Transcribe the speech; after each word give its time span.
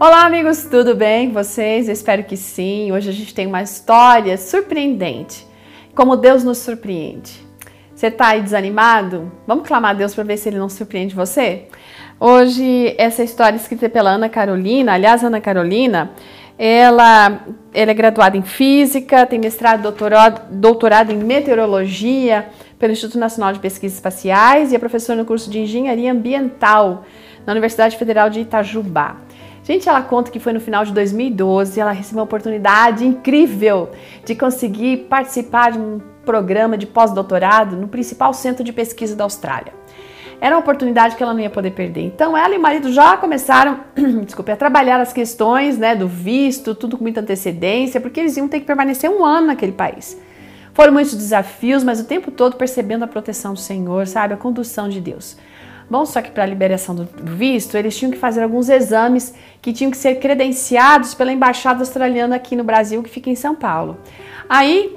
Olá, 0.00 0.26
amigos, 0.26 0.64
tudo 0.64 0.96
bem 0.96 1.28
com 1.28 1.34
vocês? 1.34 1.86
Eu 1.86 1.92
espero 1.92 2.24
que 2.24 2.36
sim. 2.36 2.90
Hoje 2.90 3.08
a 3.10 3.12
gente 3.12 3.32
tem 3.32 3.46
uma 3.46 3.62
história 3.62 4.36
surpreendente. 4.36 5.46
Como 5.94 6.16
Deus 6.16 6.42
nos 6.42 6.58
surpreende. 6.58 7.46
Você 7.94 8.08
está 8.08 8.30
aí 8.30 8.42
desanimado? 8.42 9.30
Vamos 9.46 9.66
clamar 9.66 9.92
a 9.92 9.94
Deus 9.94 10.12
para 10.12 10.24
ver 10.24 10.36
se 10.36 10.48
ele 10.48 10.58
não 10.58 10.68
surpreende 10.68 11.14
você? 11.14 11.68
Hoje, 12.18 12.92
essa 12.98 13.22
história 13.22 13.56
escrita 13.56 13.88
pela 13.88 14.10
Ana 14.10 14.28
Carolina, 14.28 14.94
aliás, 14.94 15.22
Ana 15.22 15.40
Carolina, 15.40 16.10
ela, 16.58 17.44
ela 17.72 17.90
é 17.92 17.94
graduada 17.94 18.36
em 18.36 18.42
Física, 18.42 19.24
tem 19.24 19.38
mestrado, 19.38 19.82
doutorado, 19.82 20.52
doutorado 20.52 21.12
em 21.12 21.18
Meteorologia 21.18 22.46
pelo 22.80 22.92
Instituto 22.92 23.18
Nacional 23.18 23.52
de 23.52 23.60
Pesquisas 23.60 23.96
Espaciais 23.96 24.72
e 24.72 24.76
é 24.76 24.78
professora 24.78 25.20
no 25.20 25.24
curso 25.24 25.48
de 25.48 25.60
Engenharia 25.60 26.10
Ambiental 26.10 27.04
na 27.46 27.52
Universidade 27.52 27.96
Federal 27.96 28.28
de 28.28 28.40
Itajubá. 28.40 29.23
Gente, 29.64 29.88
ela 29.88 30.02
conta 30.02 30.30
que 30.30 30.38
foi 30.38 30.52
no 30.52 30.60
final 30.60 30.84
de 30.84 30.92
2012 30.92 31.80
ela 31.80 31.90
recebeu 31.90 32.18
uma 32.18 32.24
oportunidade 32.24 33.06
incrível 33.06 33.90
de 34.22 34.34
conseguir 34.34 35.06
participar 35.08 35.72
de 35.72 35.78
um 35.78 35.98
programa 36.22 36.76
de 36.76 36.86
pós-doutorado 36.86 37.74
no 37.74 37.88
principal 37.88 38.34
centro 38.34 38.62
de 38.62 38.74
pesquisa 38.74 39.16
da 39.16 39.24
Austrália. 39.24 39.72
Era 40.38 40.54
uma 40.54 40.60
oportunidade 40.60 41.16
que 41.16 41.22
ela 41.22 41.32
não 41.32 41.40
ia 41.40 41.48
poder 41.48 41.70
perder. 41.70 42.02
Então 42.02 42.36
ela 42.36 42.54
e 42.54 42.58
o 42.58 42.60
marido 42.60 42.92
já 42.92 43.16
começaram, 43.16 43.80
desculpe, 44.26 44.52
a 44.52 44.56
trabalhar 44.56 45.00
as 45.00 45.14
questões, 45.14 45.78
né, 45.78 45.96
do 45.96 46.06
visto, 46.06 46.74
tudo 46.74 46.98
com 46.98 47.04
muita 47.04 47.22
antecedência, 47.22 48.02
porque 48.02 48.20
eles 48.20 48.36
iam 48.36 48.46
ter 48.46 48.60
que 48.60 48.66
permanecer 48.66 49.08
um 49.08 49.24
ano 49.24 49.46
naquele 49.46 49.72
país. 49.72 50.20
Foram 50.74 50.92
muitos 50.92 51.14
desafios, 51.14 51.82
mas 51.82 52.00
o 52.00 52.04
tempo 52.04 52.30
todo 52.30 52.56
percebendo 52.56 53.04
a 53.04 53.06
proteção 53.06 53.54
do 53.54 53.60
Senhor, 53.60 54.06
sabe, 54.06 54.34
a 54.34 54.36
condução 54.36 54.90
de 54.90 55.00
Deus. 55.00 55.38
Bom, 55.88 56.06
só 56.06 56.22
que 56.22 56.30
para 56.30 56.42
a 56.42 56.46
liberação 56.46 56.94
do 56.94 57.08
visto, 57.22 57.76
eles 57.76 57.96
tinham 57.96 58.10
que 58.10 58.18
fazer 58.18 58.42
alguns 58.42 58.68
exames 58.68 59.34
que 59.60 59.72
tinham 59.72 59.90
que 59.90 59.96
ser 59.96 60.16
credenciados 60.16 61.14
pela 61.14 61.32
embaixada 61.32 61.80
australiana 61.80 62.36
aqui 62.36 62.56
no 62.56 62.64
Brasil, 62.64 63.02
que 63.02 63.10
fica 63.10 63.30
em 63.30 63.34
São 63.34 63.54
Paulo. 63.54 63.98
Aí, 64.48 64.96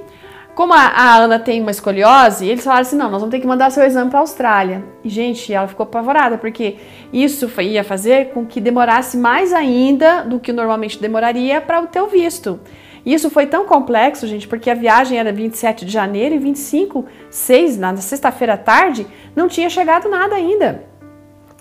como 0.55 0.73
a, 0.73 0.87
a 0.87 1.15
Ana 1.17 1.37
tem 1.37 1.61
uma 1.61 1.69
escoliose, 1.69 2.47
eles 2.47 2.63
falaram 2.63 2.81
assim: 2.81 2.95
não, 2.95 3.11
nós 3.11 3.21
vamos 3.21 3.31
ter 3.31 3.39
que 3.39 3.45
mandar 3.45 3.69
seu 3.69 3.83
exame 3.83 4.09
para 4.09 4.19
a 4.19 4.21
Austrália. 4.21 4.83
E, 5.03 5.09
gente, 5.09 5.53
ela 5.53 5.67
ficou 5.67 5.83
apavorada, 5.83 6.37
porque 6.37 6.77
isso 7.13 7.47
ia 7.61 7.83
fazer 7.83 8.29
com 8.29 8.45
que 8.45 8.59
demorasse 8.59 9.17
mais 9.17 9.53
ainda 9.53 10.23
do 10.23 10.39
que 10.39 10.51
normalmente 10.51 10.99
demoraria 10.99 11.61
para 11.61 11.79
o 11.81 11.87
teu 11.87 12.07
visto. 12.07 12.59
Isso 13.05 13.29
foi 13.29 13.45
tão 13.45 13.65
complexo, 13.65 14.27
gente, 14.27 14.47
porque 14.47 14.69
a 14.69 14.73
viagem 14.75 15.17
era 15.17 15.31
27 15.31 15.85
de 15.85 15.91
janeiro 15.91 16.35
e 16.35 16.39
25, 16.39 17.05
6, 17.29 17.77
na 17.77 17.95
sexta-feira 17.97 18.53
à 18.53 18.57
tarde, 18.57 19.07
não 19.35 19.47
tinha 19.47 19.69
chegado 19.69 20.09
nada 20.09 20.35
ainda. 20.35 20.83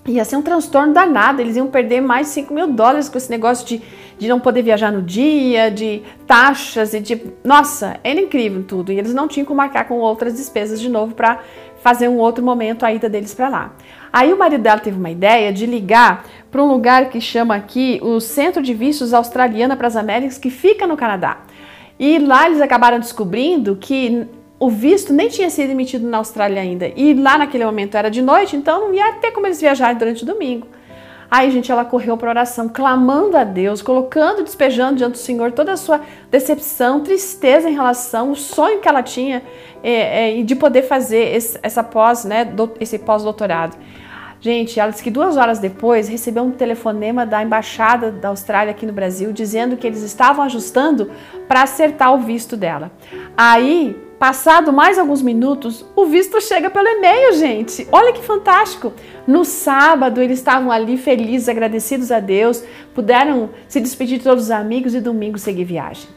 Ia 0.06 0.24
ser 0.24 0.36
um 0.36 0.42
transtorno 0.42 0.92
danado, 0.92 1.40
eles 1.40 1.56
iam 1.56 1.66
perder 1.66 2.00
mais 2.00 2.28
de 2.28 2.34
5 2.34 2.54
mil 2.54 2.68
dólares 2.68 3.08
com 3.08 3.18
esse 3.18 3.28
negócio 3.28 3.66
de, 3.66 3.82
de 4.16 4.28
não 4.28 4.38
poder 4.38 4.62
viajar 4.62 4.92
no 4.92 5.02
dia, 5.02 5.68
de 5.68 6.02
taxas 6.26 6.94
e 6.94 7.00
de. 7.00 7.20
Nossa, 7.42 7.98
era 8.04 8.20
incrível 8.20 8.62
tudo. 8.62 8.92
E 8.92 8.98
eles 8.98 9.12
não 9.12 9.26
tinham 9.26 9.44
como 9.44 9.56
marcar 9.56 9.88
com 9.88 9.98
outras 9.98 10.34
despesas 10.34 10.80
de 10.80 10.88
novo 10.88 11.14
para 11.14 11.40
fazer 11.86 12.08
um 12.08 12.18
outro 12.18 12.44
momento 12.44 12.84
a 12.84 12.92
ida 12.92 13.08
deles 13.08 13.32
para 13.32 13.48
lá. 13.48 13.72
Aí 14.12 14.32
o 14.32 14.36
marido 14.36 14.60
dela 14.60 14.80
teve 14.80 14.98
uma 14.98 15.08
ideia 15.08 15.52
de 15.52 15.66
ligar 15.66 16.24
para 16.50 16.60
um 16.60 16.66
lugar 16.66 17.10
que 17.10 17.20
chama 17.20 17.54
aqui 17.54 18.00
o 18.02 18.18
Centro 18.18 18.60
de 18.60 18.74
Vistos 18.74 19.14
Australiana 19.14 19.76
para 19.76 19.86
as 19.86 19.94
Américas, 19.94 20.36
que 20.36 20.50
fica 20.50 20.84
no 20.84 20.96
Canadá. 20.96 21.42
E 21.96 22.18
lá 22.18 22.46
eles 22.46 22.60
acabaram 22.60 22.98
descobrindo 22.98 23.76
que 23.76 24.26
o 24.58 24.68
visto 24.68 25.12
nem 25.12 25.28
tinha 25.28 25.48
sido 25.48 25.70
emitido 25.70 26.08
na 26.08 26.18
Austrália 26.18 26.60
ainda. 26.60 26.90
E 26.96 27.14
lá 27.14 27.38
naquele 27.38 27.64
momento 27.64 27.96
era 27.96 28.10
de 28.10 28.20
noite, 28.20 28.56
então 28.56 28.88
não 28.88 28.92
ia 28.92 29.12
ter 29.20 29.30
como 29.30 29.46
eles 29.46 29.60
viajarem 29.60 29.96
durante 29.96 30.24
o 30.24 30.26
domingo. 30.26 30.66
Aí, 31.30 31.50
gente, 31.50 31.72
ela 31.72 31.84
correu 31.84 32.16
para 32.16 32.30
oração, 32.30 32.68
clamando 32.68 33.36
a 33.36 33.44
Deus, 33.44 33.82
colocando, 33.82 34.44
despejando 34.44 34.96
diante 34.96 35.12
do 35.12 35.18
Senhor 35.18 35.52
toda 35.52 35.72
a 35.72 35.76
sua 35.76 36.00
decepção, 36.30 37.00
tristeza 37.00 37.68
em 37.68 37.74
relação 37.74 38.30
ao 38.30 38.34
sonho 38.36 38.80
que 38.80 38.88
ela 38.88 39.02
tinha 39.02 39.42
é, 39.82 40.38
é, 40.38 40.42
de 40.42 40.54
poder 40.54 40.82
fazer 40.82 41.34
esse, 41.34 41.58
essa 41.62 41.82
pós, 41.82 42.24
né, 42.24 42.44
do, 42.44 42.72
esse 42.80 42.98
pós-doutorado. 42.98 43.76
Gente, 44.40 44.78
ela 44.78 44.90
disse 44.90 45.02
que 45.02 45.10
duas 45.10 45.36
horas 45.36 45.58
depois 45.58 46.08
recebeu 46.08 46.44
um 46.44 46.52
telefonema 46.52 47.26
da 47.26 47.42
embaixada 47.42 48.12
da 48.12 48.28
Austrália 48.28 48.70
aqui 48.70 48.86
no 48.86 48.92
Brasil 48.92 49.32
dizendo 49.32 49.76
que 49.76 49.86
eles 49.86 50.02
estavam 50.02 50.44
ajustando 50.44 51.10
para 51.48 51.62
acertar 51.62 52.14
o 52.14 52.18
visto 52.18 52.56
dela. 52.56 52.92
Aí 53.36 54.05
Passado 54.18 54.72
mais 54.72 54.98
alguns 54.98 55.20
minutos, 55.20 55.84
o 55.94 56.06
visto 56.06 56.40
chega 56.40 56.70
pelo 56.70 56.88
e-mail, 56.88 57.34
gente. 57.34 57.86
Olha 57.92 58.14
que 58.14 58.22
fantástico! 58.22 58.94
No 59.26 59.44
sábado, 59.44 60.22
eles 60.22 60.38
estavam 60.38 60.72
ali 60.72 60.96
felizes, 60.96 61.50
agradecidos 61.50 62.10
a 62.10 62.18
Deus, 62.18 62.64
puderam 62.94 63.50
se 63.68 63.78
despedir 63.78 64.16
de 64.16 64.24
todos 64.24 64.44
os 64.44 64.50
amigos 64.50 64.94
e 64.94 65.02
domingo 65.02 65.38
seguir 65.38 65.64
viagem. 65.64 66.08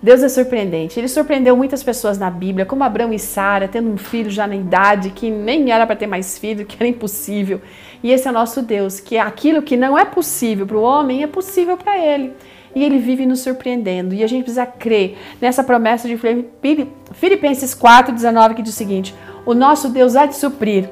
Deus 0.00 0.22
é 0.22 0.28
surpreendente. 0.28 1.00
Ele 1.00 1.08
surpreendeu 1.08 1.56
muitas 1.56 1.82
pessoas 1.82 2.16
na 2.16 2.30
Bíblia, 2.30 2.64
como 2.64 2.84
Abraão 2.84 3.12
e 3.12 3.18
Sara, 3.18 3.66
tendo 3.66 3.90
um 3.90 3.96
filho 3.96 4.30
já 4.30 4.46
na 4.46 4.54
idade 4.54 5.10
que 5.10 5.28
nem 5.28 5.72
era 5.72 5.84
para 5.84 5.96
ter 5.96 6.06
mais 6.06 6.38
filho, 6.38 6.64
que 6.64 6.76
era 6.78 6.88
impossível. 6.88 7.60
E 8.04 8.12
esse 8.12 8.28
é 8.28 8.30
o 8.30 8.34
nosso 8.34 8.62
Deus, 8.62 9.00
que 9.00 9.18
aquilo 9.18 9.62
que 9.62 9.76
não 9.76 9.98
é 9.98 10.04
possível 10.04 10.64
para 10.64 10.76
o 10.76 10.82
homem 10.82 11.24
é 11.24 11.26
possível 11.26 11.76
para 11.76 11.98
ele 11.98 12.34
e 12.78 12.84
ele 12.84 12.98
vive 12.98 13.26
nos 13.26 13.40
surpreendendo. 13.40 14.14
E 14.14 14.22
a 14.22 14.26
gente 14.28 14.44
precisa 14.44 14.64
crer 14.64 15.18
nessa 15.40 15.64
promessa 15.64 16.06
de 16.06 16.16
Filipenses 17.12 17.74
4,19 17.74 18.54
que 18.54 18.62
diz 18.62 18.72
o 18.72 18.76
seguinte: 18.76 19.14
O 19.44 19.52
nosso 19.52 19.88
Deus 19.88 20.14
há 20.14 20.26
de 20.26 20.36
suprir 20.36 20.88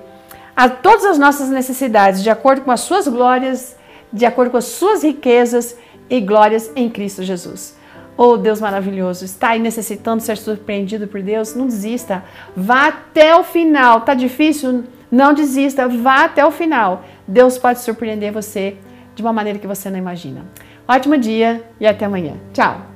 a 0.56 0.68
todas 0.68 1.04
as 1.04 1.16
nossas 1.16 1.48
necessidades 1.48 2.24
de 2.24 2.30
acordo 2.30 2.62
com 2.62 2.72
as 2.72 2.80
suas 2.80 3.06
glórias, 3.06 3.76
de 4.12 4.26
acordo 4.26 4.50
com 4.50 4.56
as 4.56 4.64
suas 4.64 5.04
riquezas 5.04 5.76
e 6.10 6.20
glórias 6.20 6.72
em 6.74 6.90
Cristo 6.90 7.22
Jesus. 7.22 7.76
Oh 8.16 8.36
Deus 8.36 8.60
maravilhoso, 8.60 9.24
está 9.24 9.50
aí 9.50 9.60
necessitando 9.60 10.20
ser 10.20 10.38
surpreendido 10.38 11.06
por 11.06 11.22
Deus? 11.22 11.54
Não 11.54 11.66
desista, 11.66 12.24
vá 12.56 12.88
até 12.88 13.36
o 13.36 13.44
final. 13.44 14.00
Tá 14.00 14.14
difícil? 14.14 14.84
Não 15.08 15.32
desista, 15.32 15.86
vá 15.86 16.24
até 16.24 16.44
o 16.44 16.50
final. 16.50 17.04
Deus 17.28 17.58
pode 17.58 17.78
surpreender 17.78 18.32
você 18.32 18.76
de 19.14 19.22
uma 19.22 19.32
maneira 19.32 19.58
que 19.58 19.66
você 19.66 19.88
não 19.88 19.98
imagina. 19.98 20.46
Ótimo 20.88 21.18
dia 21.18 21.62
e 21.80 21.86
até 21.86 22.04
amanhã. 22.04 22.34
Tchau! 22.52 22.95